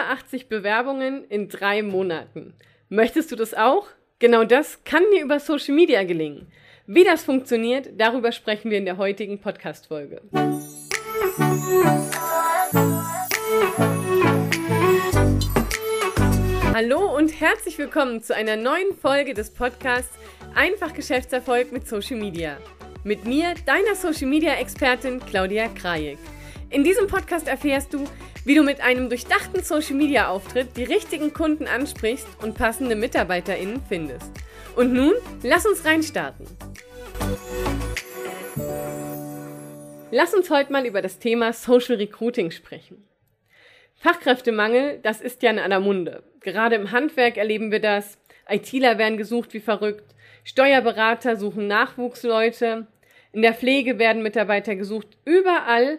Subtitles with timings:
[0.00, 2.54] über 80 Bewerbungen in drei Monaten.
[2.88, 3.86] Möchtest du das auch?
[4.18, 6.46] Genau das kann dir über Social Media gelingen.
[6.86, 10.22] Wie das funktioniert, darüber sprechen wir in der heutigen Podcast-Folge.
[16.72, 20.18] Hallo und herzlich willkommen zu einer neuen Folge des Podcasts
[20.54, 22.56] Einfach Geschäftserfolg mit Social Media.
[23.04, 26.18] Mit mir, deiner Social Media Expertin Claudia Krajek.
[26.70, 28.04] In diesem Podcast erfährst du,
[28.44, 33.82] wie du mit einem durchdachten Social Media Auftritt die richtigen Kunden ansprichst und passende MitarbeiterInnen
[33.88, 34.30] findest.
[34.76, 36.46] Und nun, lass uns reinstarten.
[40.12, 43.04] Lass uns heute mal über das Thema Social Recruiting sprechen.
[43.96, 46.22] Fachkräftemangel, das ist ja in aller Munde.
[46.38, 48.16] Gerade im Handwerk erleben wir das.
[48.48, 50.14] ITler werden gesucht wie verrückt.
[50.44, 52.86] Steuerberater suchen Nachwuchsleute.
[53.32, 55.08] In der Pflege werden Mitarbeiter gesucht.
[55.24, 55.98] Überall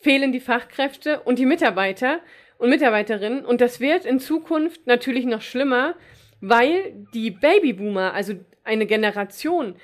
[0.00, 2.20] fehlen die Fachkräfte und die Mitarbeiter
[2.58, 3.44] und Mitarbeiterinnen.
[3.44, 5.94] Und das wird in Zukunft natürlich noch schlimmer,
[6.40, 8.34] weil die Babyboomer, also
[8.64, 9.76] eine Generation,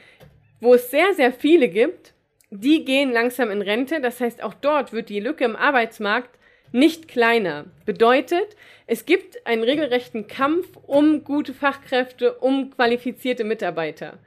[0.60, 2.14] wo es sehr, sehr viele gibt,
[2.50, 4.00] die gehen langsam in Rente.
[4.00, 6.38] Das heißt, auch dort wird die Lücke im Arbeitsmarkt
[6.72, 7.66] nicht kleiner.
[7.84, 14.18] Bedeutet, es gibt einen regelrechten Kampf um gute Fachkräfte, um qualifizierte Mitarbeiter.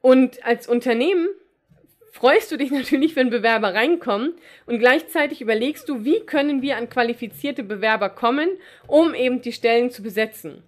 [0.00, 1.28] Und als Unternehmen
[2.18, 4.34] freust du dich natürlich, wenn Bewerber reinkommen
[4.66, 8.48] und gleichzeitig überlegst du, wie können wir an qualifizierte Bewerber kommen,
[8.86, 10.62] um eben die Stellen zu besetzen.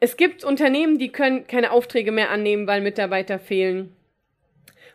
[0.00, 3.94] Es gibt Unternehmen, die können keine Aufträge mehr annehmen, weil Mitarbeiter fehlen.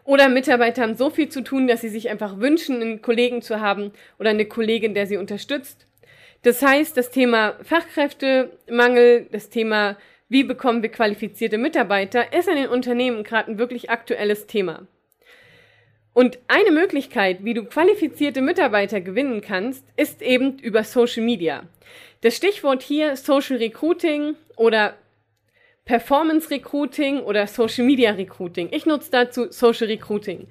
[0.04, 3.60] Oder Mitarbeiter haben so viel zu tun, dass sie sich einfach wünschen, einen Kollegen zu
[3.60, 5.86] haben oder eine Kollegin, der sie unterstützt.
[6.44, 9.98] Das heißt, das Thema Fachkräftemangel, das Thema
[10.30, 14.88] wie bekommen wir qualifizierte Mitarbeiter, ist in den Unternehmen gerade ein wirklich aktuelles Thema.
[16.18, 21.62] Und eine Möglichkeit, wie du qualifizierte Mitarbeiter gewinnen kannst, ist eben über Social Media.
[22.22, 24.98] Das Stichwort hier Social Recruiting oder
[25.86, 28.70] Performance Recruiting oder Social Media Recruiting.
[28.72, 30.48] Ich nutze dazu Social Recruiting.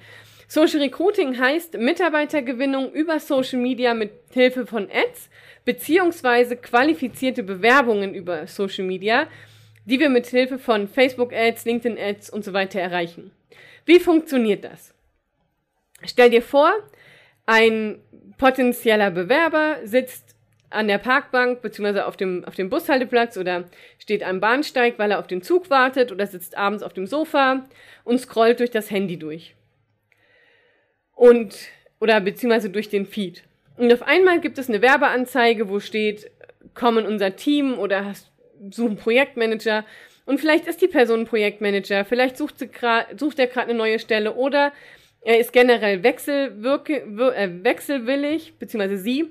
[0.46, 5.28] Social Recruiting heißt Mitarbeitergewinnung über Social Media mit Hilfe von Ads
[5.64, 9.26] beziehungsweise qualifizierte Bewerbungen über Social Media,
[9.84, 13.32] die wir mit Hilfe von Facebook Ads, LinkedIn Ads und so weiter erreichen.
[13.84, 14.95] Wie funktioniert das?
[16.04, 16.72] Stell dir vor,
[17.46, 18.00] ein
[18.38, 20.36] potenzieller Bewerber sitzt
[20.70, 22.00] an der Parkbank bzw.
[22.00, 23.64] Auf dem, auf dem Bushalteplatz oder
[23.98, 27.64] steht am Bahnsteig, weil er auf den Zug wartet oder sitzt abends auf dem Sofa
[28.04, 29.54] und scrollt durch das Handy durch.
[31.14, 31.56] Und,
[31.98, 33.44] oder beziehungsweise durch den Feed.
[33.76, 36.30] Und auf einmal gibt es eine Werbeanzeige, wo steht,
[36.74, 38.30] komm in unser Team oder hast,
[38.70, 39.84] such einen Projektmanager.
[40.24, 42.68] Und vielleicht ist die Person Projektmanager, vielleicht sucht, sie
[43.16, 44.72] sucht er gerade eine neue Stelle oder
[45.26, 46.98] er ist generell wechselwirke,
[47.34, 49.26] äh, wechselwillig, beziehungsweise sie,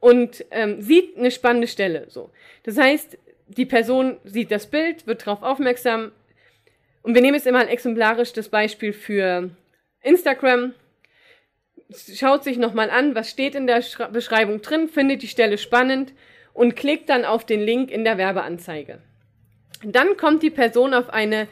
[0.00, 2.06] und ähm, sieht eine spannende Stelle.
[2.08, 2.30] So.
[2.64, 6.10] Das heißt, die Person sieht das Bild, wird darauf aufmerksam.
[7.02, 9.50] Und wir nehmen jetzt immer exemplarisch das Beispiel für
[10.02, 10.74] Instagram.
[12.12, 16.12] Schaut sich nochmal an, was steht in der Beschreibung drin, findet die Stelle spannend
[16.54, 18.98] und klickt dann auf den Link in der Werbeanzeige.
[19.84, 21.46] Dann kommt die Person auf eine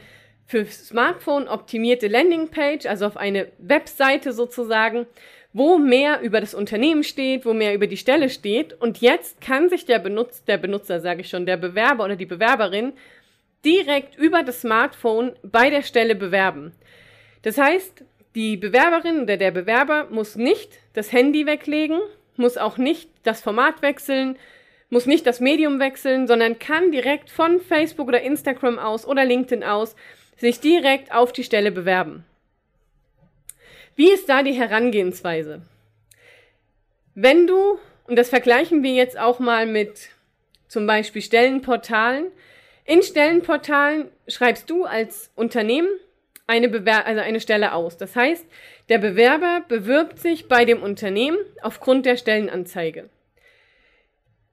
[0.45, 5.07] für Smartphone optimierte Landingpage, also auf eine Webseite sozusagen,
[5.53, 8.73] wo mehr über das Unternehmen steht, wo mehr über die Stelle steht.
[8.73, 12.25] Und jetzt kann sich der Benutzer, der Benutzer, sage ich schon, der Bewerber oder die
[12.25, 12.93] Bewerberin
[13.63, 16.73] direkt über das Smartphone bei der Stelle bewerben.
[17.41, 18.03] Das heißt,
[18.35, 21.99] die Bewerberin oder der Bewerber muss nicht das Handy weglegen,
[22.35, 24.37] muss auch nicht das Format wechseln,
[24.89, 29.63] muss nicht das Medium wechseln, sondern kann direkt von Facebook oder Instagram aus oder LinkedIn
[29.63, 29.95] aus
[30.37, 32.25] sich direkt auf die Stelle bewerben.
[33.95, 35.61] Wie ist da die Herangehensweise?
[37.13, 40.09] Wenn du, und das vergleichen wir jetzt auch mal mit
[40.67, 42.27] zum Beispiel Stellenportalen,
[42.83, 45.87] in Stellenportalen schreibst du als Unternehmen
[46.47, 47.97] eine, Bewer also eine Stelle aus.
[47.97, 48.45] Das heißt,
[48.89, 53.09] der Bewerber bewirbt sich bei dem Unternehmen aufgrund der Stellenanzeige.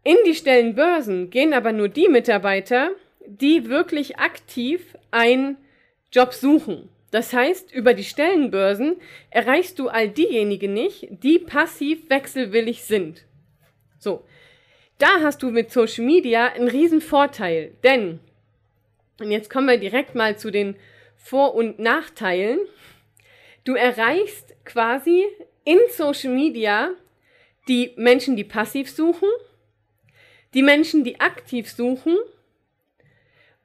[0.04, 2.90] In die Stellenbörsen gehen aber nur die Mitarbeiter,
[3.26, 5.56] die wirklich aktiv ein
[6.12, 6.88] Job suchen.
[7.10, 8.96] Das heißt, über die Stellenbörsen
[9.30, 13.24] erreichst du all diejenigen nicht, die passiv wechselwillig sind.
[13.98, 14.24] So.
[14.98, 18.20] Da hast du mit Social Media einen riesen Vorteil, denn,
[19.20, 20.76] und jetzt kommen wir direkt mal zu den
[21.16, 22.60] Vor- und Nachteilen.
[23.64, 25.24] Du erreichst quasi
[25.64, 26.90] in Social Media
[27.68, 29.28] die Menschen, die passiv suchen,
[30.54, 32.16] die Menschen, die aktiv suchen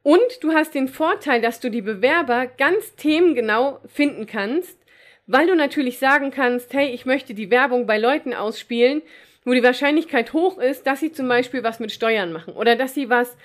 [0.07, 4.79] und du hast den Vorteil, dass du die Bewerber ganz themengenau finden kannst,
[5.25, 9.01] weil du natürlich sagen kannst, hey, ich möchte die Werbung bei Leuten ausspielen,
[9.43, 12.93] wo die Wahrscheinlichkeit hoch ist, dass sie zum Beispiel was mit Steuern machen oder dass
[12.93, 13.35] sie was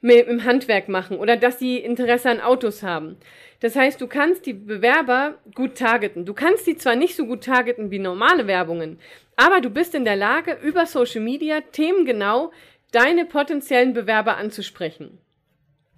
[0.00, 3.16] mit, im Handwerk machen oder dass sie Interesse an Autos haben.
[3.60, 6.26] Das heißt, du kannst die Bewerber gut targeten.
[6.26, 8.98] Du kannst sie zwar nicht so gut targeten wie normale Werbungen,
[9.36, 12.50] aber du bist in der Lage, über Social Media themengenau
[12.90, 15.20] deine potenziellen Bewerber anzusprechen.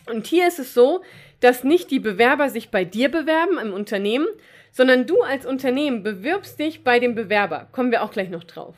[0.07, 1.03] Und hier ist es so,
[1.41, 4.27] dass nicht die Bewerber sich bei dir bewerben im Unternehmen,
[4.71, 7.69] sondern du als Unternehmen bewirbst dich bei dem Bewerber.
[7.73, 8.75] Kommen wir auch gleich noch drauf.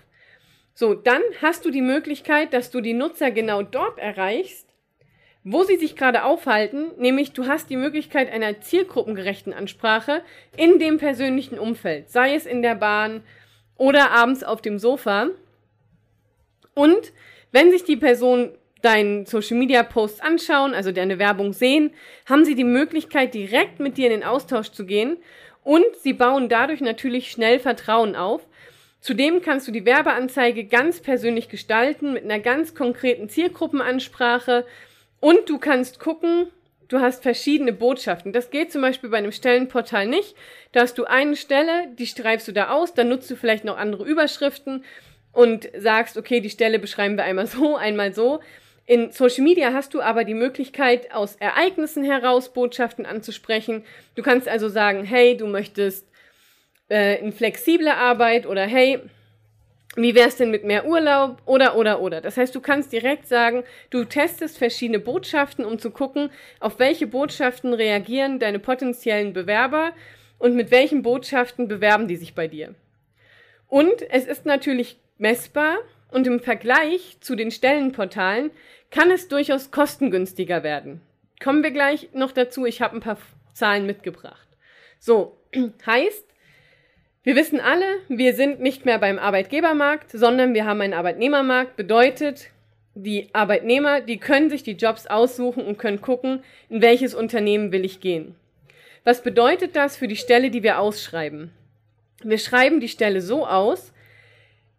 [0.75, 4.67] So, dann hast du die Möglichkeit, dass du die Nutzer genau dort erreichst,
[5.45, 10.23] wo sie sich gerade aufhalten, nämlich du hast die Möglichkeit einer zielgruppengerechten Ansprache
[10.57, 13.23] in dem persönlichen Umfeld, sei es in der Bahn
[13.77, 15.29] oder abends auf dem Sofa.
[16.75, 17.13] Und
[17.53, 21.93] wenn sich die Person deinen Social Media Post anschauen, also deine Werbung sehen,
[22.27, 25.17] haben sie die Möglichkeit, direkt mit dir in den Austausch zu gehen
[25.63, 28.47] und sie bauen dadurch natürlich schnell Vertrauen auf.
[29.01, 34.65] Zudem kannst du die Werbeanzeige ganz persönlich gestalten mit einer ganz konkreten Zielgruppenansprache
[35.21, 36.49] und du kannst gucken,
[36.89, 38.33] du hast verschiedene Botschaften.
[38.33, 40.35] Das geht zum Beispiel bei einem Stellenportal nicht.
[40.73, 43.79] Da hast du eine Stelle, die schreibst du da aus, dann nutzt du vielleicht noch
[43.79, 44.85] andere Überschriften
[45.33, 48.41] und sagst, okay, die Stelle beschreiben wir einmal so, einmal so.
[48.87, 53.83] In Social Media hast du aber die Möglichkeit, aus Ereignissen heraus Botschaften anzusprechen.
[54.15, 56.07] Du kannst also sagen, hey, du möchtest
[56.91, 59.01] äh, in flexible Arbeit oder hey,
[59.97, 62.21] wie wär's denn mit mehr Urlaub oder oder oder.
[62.21, 67.07] Das heißt, du kannst direkt sagen, du testest verschiedene Botschaften, um zu gucken, auf welche
[67.07, 69.93] Botschaften reagieren deine potenziellen Bewerber
[70.39, 72.75] und mit welchen Botschaften bewerben die sich bei dir.
[73.69, 75.79] Und es ist natürlich messbar
[76.15, 78.53] und im Vergleich zu den Stellenportalen
[78.91, 81.01] kann es durchaus kostengünstiger werden.
[81.43, 82.65] Kommen wir gleich noch dazu.
[82.65, 83.19] Ich habe ein paar
[83.53, 84.47] Zahlen mitgebracht.
[85.01, 85.37] So,
[85.87, 86.25] heißt,
[87.25, 91.75] wir wissen alle, wir sind nicht mehr beim Arbeitgebermarkt, sondern wir haben einen Arbeitnehmermarkt.
[91.75, 92.51] Bedeutet,
[92.95, 97.85] die Arbeitnehmer, die können sich die Jobs aussuchen und können gucken, in welches Unternehmen will
[97.85, 98.37] ich gehen.
[99.03, 101.51] Was bedeutet das für die Stelle, die wir ausschreiben?
[102.23, 103.94] Wir schreiben die Stelle so aus,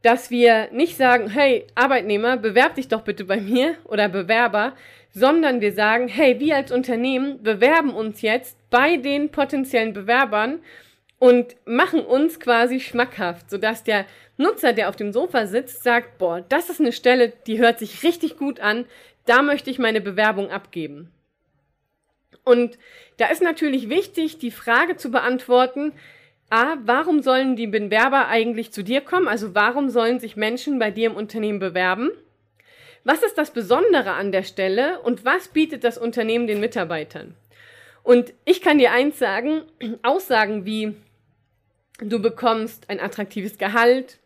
[0.05, 4.75] dass wir nicht sagen, hey, Arbeitnehmer, bewerb dich doch bitte bei mir oder Bewerber,
[5.11, 10.59] sondern wir sagen, hey, wir als Unternehmen bewerben uns jetzt bei den potenziellen Bewerbern
[11.17, 14.05] und machen uns quasi schmackhaft, sodass der
[14.37, 18.03] Nutzer, der auf dem Sofa sitzt, sagt, boah, das ist eine Stelle, die hört sich
[18.03, 18.85] richtig gut an,
[19.25, 21.09] da möchte ich meine Bewerbung abgeben.
[22.43, 22.77] Und
[23.17, 25.93] da ist natürlich wichtig, die Frage zu beantworten,
[26.49, 29.27] A, warum sollen die Bewerber eigentlich zu dir kommen?
[29.27, 32.11] Also warum sollen sich Menschen bei dir im Unternehmen bewerben?
[33.03, 37.35] Was ist das Besondere an der Stelle und was bietet das Unternehmen den Mitarbeitern?
[38.03, 39.63] Und ich kann dir eins sagen,
[40.03, 40.95] Aussagen wie
[41.99, 44.19] du bekommst ein attraktives Gehalt,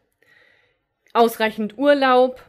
[1.14, 2.44] ausreichend Urlaub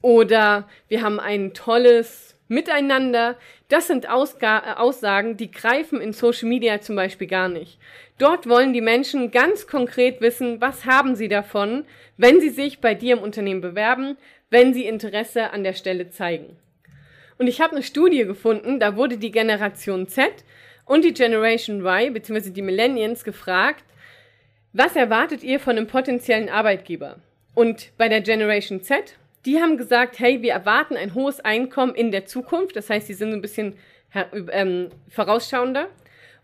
[0.00, 3.36] oder wir haben ein tolles Miteinander,
[3.68, 7.78] das sind Ausga äh, Aussagen, die greifen in Social Media zum Beispiel gar nicht.
[8.16, 11.84] Dort wollen die Menschen ganz konkret wissen, was haben sie davon,
[12.16, 14.16] wenn sie sich bei dir im Unternehmen bewerben,
[14.50, 16.56] wenn sie Interesse an der Stelle zeigen.
[17.36, 20.44] Und ich habe eine Studie gefunden, da wurde die Generation Z
[20.86, 22.50] und die Generation Y bzw.
[22.50, 23.84] die Millennials gefragt,
[24.72, 27.16] was erwartet ihr von einem potenziellen Arbeitgeber?
[27.54, 32.10] Und bei der Generation Z die haben gesagt, hey, wir erwarten ein hohes Einkommen in
[32.10, 32.76] der Zukunft.
[32.76, 33.78] Das heißt, sie sind ein bisschen
[34.52, 35.88] ähm, vorausschauender.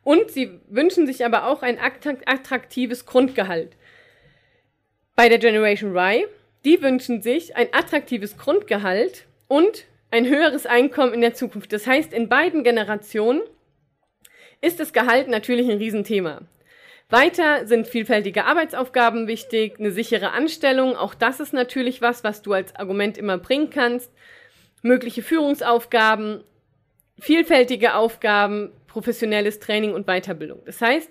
[0.03, 3.77] Und sie wünschen sich aber auch ein attraktives Grundgehalt.
[5.17, 6.25] Bei der Generation Y,
[6.65, 11.73] die wünschen sich ein attraktives Grundgehalt und ein höheres Einkommen in der Zukunft.
[11.73, 13.43] Das heißt, in beiden Generationen
[14.61, 16.43] ist das Gehalt natürlich ein Riesenthema.
[17.11, 22.53] Weiter sind vielfältige Arbeitsaufgaben wichtig, eine sichere Anstellung, auch das ist natürlich was, was du
[22.53, 24.11] als Argument immer bringen kannst.
[24.83, 26.43] Mögliche Führungsaufgaben,
[27.19, 30.61] vielfältige Aufgaben, professionelles Training und Weiterbildung.
[30.65, 31.11] Das heißt,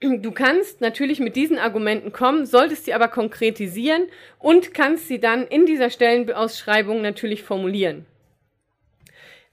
[0.00, 4.06] du kannst natürlich mit diesen Argumenten kommen, solltest sie aber konkretisieren
[4.38, 8.06] und kannst sie dann in dieser Stellenausschreibung natürlich formulieren.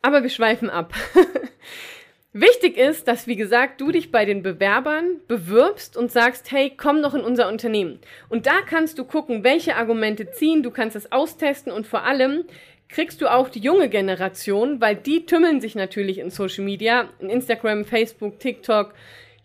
[0.02, 0.94] Aber wir schweifen ab.
[2.38, 7.02] Wichtig ist, dass, wie gesagt, du dich bei den Bewerbern bewirbst und sagst, hey, komm
[7.02, 8.00] doch in unser Unternehmen.
[8.28, 12.44] Und da kannst du gucken, welche Argumente ziehen, du kannst es austesten und vor allem
[12.90, 17.30] kriegst du auch die junge Generation, weil die tümmeln sich natürlich in Social Media, in
[17.30, 18.94] Instagram, Facebook, TikTok,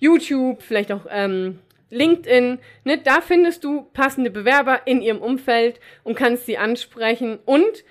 [0.01, 2.59] YouTube, vielleicht auch ähm, LinkedIn.
[2.83, 2.99] Ne?
[2.99, 7.85] Da findest du passende Bewerber in ihrem Umfeld und kannst sie ansprechen und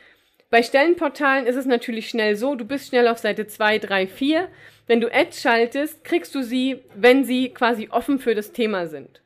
[0.50, 4.48] bei Stellenportalen ist es natürlich schnell so, du bist schnell auf Seite 2, 3, 4.
[4.88, 9.22] Wenn du Ads schaltest, kriegst du sie, wenn sie quasi offen für das Thema sind.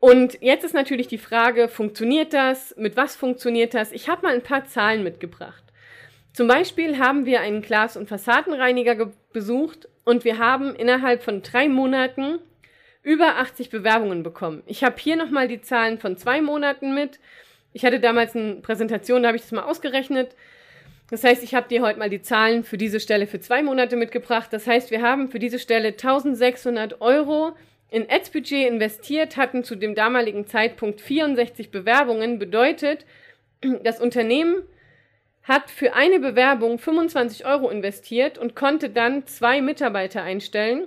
[0.00, 2.76] Und jetzt ist natürlich die Frage, funktioniert das?
[2.76, 3.90] Mit was funktioniert das?
[3.90, 5.64] Ich habe mal ein paar Zahlen mitgebracht.
[6.32, 11.68] Zum Beispiel haben wir einen Glas- und Fassadenreiniger besucht und wir haben innerhalb von drei
[11.68, 12.38] Monaten
[13.02, 14.62] über 80 Bewerbungen bekommen.
[14.66, 17.18] Ich habe hier nochmal die Zahlen von zwei Monaten mit.
[17.72, 20.34] Ich hatte damals eine Präsentation, da habe ich das mal ausgerechnet.
[21.10, 23.96] Das heißt, ich habe dir heute mal die Zahlen für diese Stelle für zwei Monate
[23.96, 24.48] mitgebracht.
[24.52, 27.54] Das heißt, wir haben für diese Stelle 1600 Euro
[27.90, 32.38] in Ads-Budget investiert, hatten zu dem damaligen Zeitpunkt 64 Bewerbungen.
[32.38, 33.06] Bedeutet,
[33.82, 34.62] das Unternehmen
[35.42, 40.86] hat für eine Bewerbung 25 Euro investiert und konnte dann zwei Mitarbeiter einstellen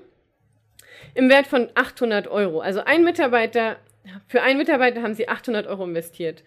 [1.16, 2.60] im Wert von 800 Euro.
[2.60, 3.78] Also ein Mitarbeiter,
[4.28, 6.44] für einen Mitarbeiter haben sie 800 Euro investiert.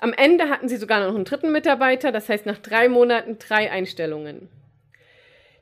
[0.00, 3.70] Am Ende hatten sie sogar noch einen dritten Mitarbeiter, das heißt nach drei Monaten drei
[3.70, 4.48] Einstellungen.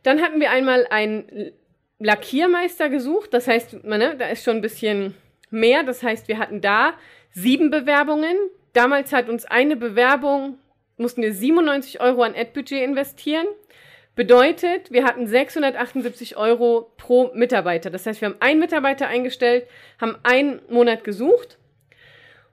[0.05, 1.53] Dann hatten wir einmal einen
[1.99, 5.15] Lackiermeister gesucht, das heißt, ne, da ist schon ein bisschen
[5.51, 6.95] mehr, das heißt, wir hatten da
[7.33, 8.37] sieben Bewerbungen.
[8.75, 10.59] Damals hat uns eine Bewerbung,
[10.97, 13.47] mussten wir 97 Euro an Ad-Budget investieren.
[14.15, 17.91] Bedeutet, wir hatten 678 Euro pro Mitarbeiter.
[17.91, 19.67] Das heißt, wir haben einen Mitarbeiter eingestellt,
[20.01, 21.59] haben einen Monat gesucht.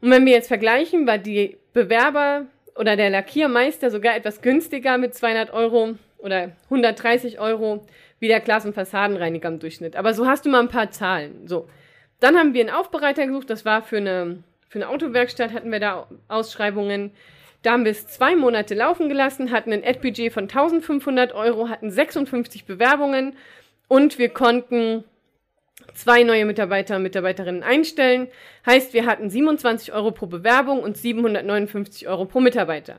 [0.01, 5.13] Und wenn wir jetzt vergleichen, war die Bewerber oder der Lackiermeister sogar etwas günstiger mit
[5.13, 7.85] 200 Euro oder 130 Euro
[8.19, 9.97] wie der Glas- und Fassadenreiniger im Durchschnitt.
[9.97, 11.47] Aber so hast du mal ein paar Zahlen.
[11.47, 11.67] So.
[12.21, 13.49] Dann haben wir einen Aufbereiter gesucht.
[13.49, 17.11] Das war für eine, für eine Autowerkstatt, hatten wir da Ausschreibungen.
[17.61, 21.91] Da haben wir es zwei Monate laufen gelassen, hatten ein Ad-Budget von 1500 Euro, hatten
[21.91, 23.35] 56 Bewerbungen
[23.89, 25.03] und wir konnten
[25.93, 28.27] zwei neue Mitarbeiter und Mitarbeiterinnen einstellen.
[28.65, 32.97] Heißt, wir hatten 27 Euro pro Bewerbung und 759 Euro pro Mitarbeiter.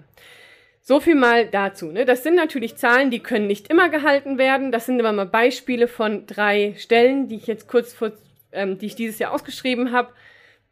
[0.81, 1.87] So viel mal dazu.
[1.87, 2.05] Ne?
[2.05, 4.71] Das sind natürlich Zahlen, die können nicht immer gehalten werden.
[4.71, 8.13] Das sind aber mal Beispiele von drei Stellen, die ich jetzt kurz vor,
[8.53, 10.13] ähm, die ich dieses Jahr ausgeschrieben habe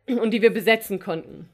[0.06, 1.48] und die wir besetzen konnten.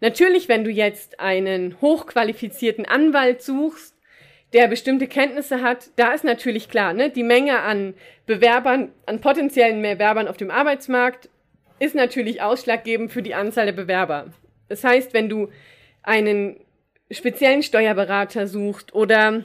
[0.00, 3.95] Natürlich, wenn du jetzt einen hochqualifizierten Anwalt suchst,
[4.52, 7.94] der bestimmte Kenntnisse hat, da ist natürlich klar, ne, die Menge an
[8.26, 11.28] Bewerbern, an potenziellen Bewerbern auf dem Arbeitsmarkt
[11.78, 14.32] ist natürlich ausschlaggebend für die Anzahl der Bewerber.
[14.68, 15.48] Das heißt, wenn du
[16.02, 16.58] einen
[17.10, 19.44] speziellen Steuerberater suchst oder einen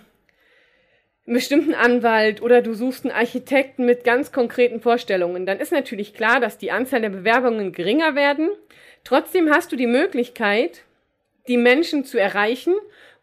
[1.26, 6.40] bestimmten Anwalt oder du suchst einen Architekten mit ganz konkreten Vorstellungen, dann ist natürlich klar,
[6.40, 8.50] dass die Anzahl der Bewerbungen geringer werden
[9.04, 10.84] Trotzdem hast du die Möglichkeit,
[11.48, 12.74] die Menschen zu erreichen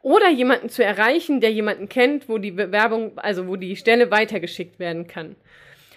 [0.03, 4.79] oder jemanden zu erreichen, der jemanden kennt, wo die Bewerbung, also wo die Stelle weitergeschickt
[4.79, 5.37] werden kann.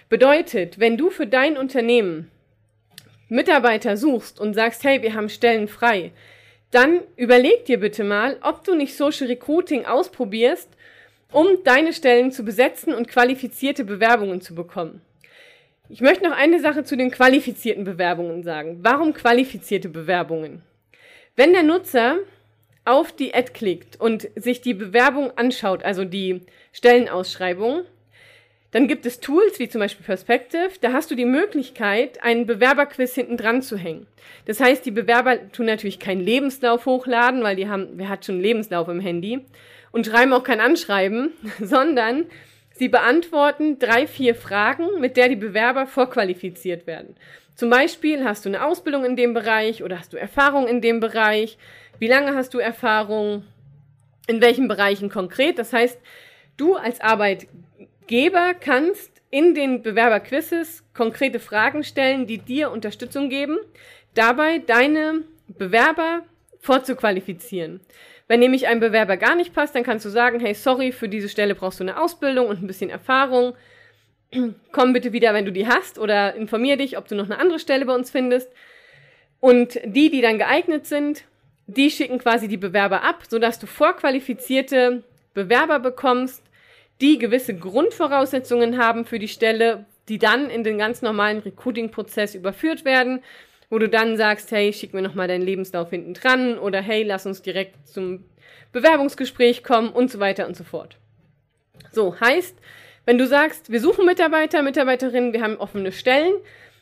[0.08, 2.30] Bedeutet, wenn du für dein Unternehmen
[3.28, 6.12] Mitarbeiter suchst und sagst, hey, wir haben Stellen frei,
[6.70, 10.68] dann überleg dir bitte mal, ob du nicht Social Recruiting ausprobierst,
[11.30, 15.00] um deine Stellen zu besetzen und qualifizierte Bewerbungen zu bekommen.
[15.88, 18.78] Ich möchte noch eine Sache zu den qualifizierten Bewerbungen sagen.
[18.82, 20.62] Warum qualifizierte Bewerbungen?
[21.36, 22.18] Wenn der Nutzer
[22.84, 26.40] auf die Ad klickt und sich die Bewerbung anschaut, also die
[26.72, 27.82] Stellenausschreibung,
[28.72, 33.14] dann gibt es Tools wie zum Beispiel Perspective, da hast du die Möglichkeit, einen Bewerberquiz
[33.14, 34.06] hinten dran zu hängen.
[34.46, 38.36] Das heißt, die Bewerber tun natürlich keinen Lebenslauf hochladen, weil die haben, wer hat schon
[38.36, 39.40] einen Lebenslauf im Handy
[39.90, 42.26] und schreiben auch kein Anschreiben, sondern
[42.74, 47.16] Sie beantworten drei, vier Fragen, mit der die Bewerber vorqualifiziert werden.
[47.54, 51.00] Zum Beispiel, hast du eine Ausbildung in dem Bereich oder hast du Erfahrung in dem
[51.00, 51.58] Bereich?
[51.98, 53.44] Wie lange hast du Erfahrung?
[54.26, 55.58] In welchen Bereichen konkret?
[55.58, 56.00] Das heißt,
[56.56, 63.58] du als Arbeitgeber kannst in den Bewerberquizzes konkrete Fragen stellen, die dir Unterstützung geben,
[64.14, 66.22] dabei deine Bewerber
[66.60, 67.80] vorzuqualifizieren.
[68.28, 71.28] Wenn nämlich ein Bewerber gar nicht passt, dann kannst du sagen, hey, sorry, für diese
[71.28, 73.54] Stelle brauchst du eine Ausbildung und ein bisschen Erfahrung.
[74.72, 77.58] Komm bitte wieder, wenn du die hast oder informier dich, ob du noch eine andere
[77.58, 78.50] Stelle bei uns findest.
[79.40, 81.24] Und die, die dann geeignet sind,
[81.66, 85.02] die schicken quasi die Bewerber ab, sodass du vorqualifizierte
[85.34, 86.42] Bewerber bekommst,
[87.00, 92.84] die gewisse Grundvoraussetzungen haben für die Stelle, die dann in den ganz normalen Recruiting-Prozess überführt
[92.84, 93.22] werden
[93.72, 97.24] wo du dann sagst, hey, schick mir nochmal deinen Lebenslauf hinten dran oder hey, lass
[97.24, 98.22] uns direkt zum
[98.70, 100.98] Bewerbungsgespräch kommen und so weiter und so fort.
[101.90, 102.54] So, heißt,
[103.04, 106.34] wenn du sagst, wir suchen Mitarbeiter, Mitarbeiterinnen, wir haben offene Stellen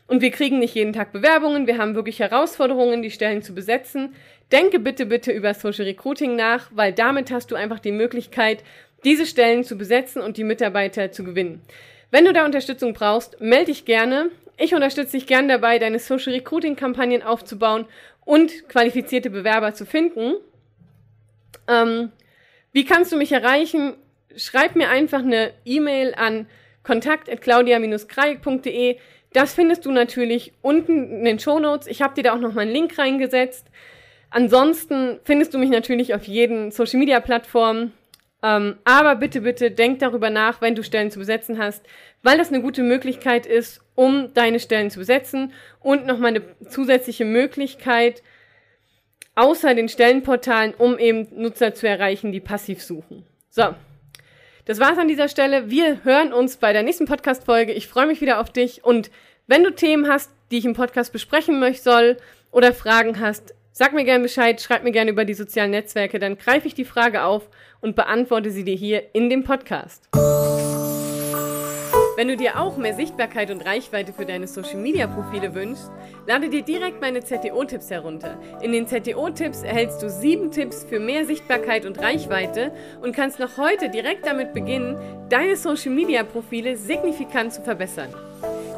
[0.07, 4.13] und wir kriegen nicht jeden Tag Bewerbungen, wir haben wirklich Herausforderungen, die Stellen zu besetzen,
[4.51, 8.63] denke bitte, bitte über Social Recruiting nach, weil damit hast du einfach die Möglichkeit,
[9.03, 11.61] diese Stellen zu besetzen und die Mitarbeiter zu gewinnen.
[12.11, 14.29] Wenn du da Unterstützung brauchst, melde dich gerne.
[14.57, 17.85] Ich unterstütze dich gern dabei, deine Social Recruiting Kampagnen aufzubauen
[18.25, 20.33] und qualifizierte Bewerber zu finden.
[21.67, 22.11] Ähm,
[22.73, 23.93] wie kannst du mich erreichen?
[24.37, 26.47] Schreib mir einfach eine E-Mail an
[26.83, 28.97] kontakt.claudia-krajek.de.
[29.33, 31.87] Das findest du natürlich unten in den Show Notes.
[31.87, 33.67] Ich habe dir da auch noch mal einen Link reingesetzt.
[34.29, 37.93] Ansonsten findest du mich natürlich auf jeden Social Media Plattformen.
[38.43, 41.85] Ähm, aber bitte, bitte denk darüber nach, wenn du Stellen zu besetzen hast,
[42.23, 47.25] weil das eine gute Möglichkeit ist, um deine Stellen zu besetzen und nochmal eine zusätzliche
[47.25, 48.23] Möglichkeit,
[49.35, 53.25] außer den Stellenportalen, um eben Nutzer zu erreichen, die passiv suchen.
[53.49, 53.75] So,
[54.71, 55.69] das war's an dieser Stelle.
[55.69, 57.73] Wir hören uns bei der nächsten Podcast-Folge.
[57.73, 59.11] Ich freue mich wieder auf dich und
[59.45, 62.17] wenn du Themen hast, die ich im Podcast besprechen möchte soll
[62.51, 66.37] oder Fragen hast, sag mir gerne Bescheid, schreib mir gerne über die sozialen Netzwerke, dann
[66.37, 67.49] greife ich die Frage auf
[67.81, 70.07] und beantworte sie dir hier in dem Podcast.
[72.21, 75.89] Wenn du dir auch mehr Sichtbarkeit und Reichweite für deine Social Media Profile wünschst,
[76.27, 78.37] lade dir direkt meine ZTO-Tipps herunter.
[78.61, 83.57] In den ZTO-Tipps erhältst du sieben Tipps für mehr Sichtbarkeit und Reichweite und kannst noch
[83.57, 84.97] heute direkt damit beginnen,
[85.29, 88.13] deine Social Media Profile signifikant zu verbessern.